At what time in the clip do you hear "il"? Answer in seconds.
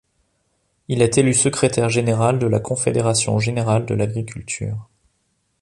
0.87-1.03